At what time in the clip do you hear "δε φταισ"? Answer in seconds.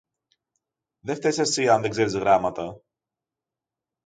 0.99-1.37